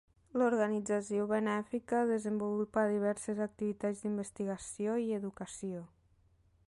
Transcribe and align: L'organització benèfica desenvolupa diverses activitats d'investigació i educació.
L'organització 0.41 1.25
benèfica 1.31 1.99
desenvolupa 2.11 2.85
diverses 2.93 3.43
activitats 3.47 4.03
d'investigació 4.07 4.97
i 5.07 5.15
educació. 5.19 5.85